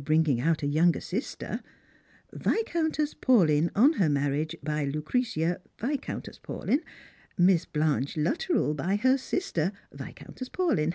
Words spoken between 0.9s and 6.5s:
sister. Viscountess Paulyn, on ter marriage, by Lucretia Viscountess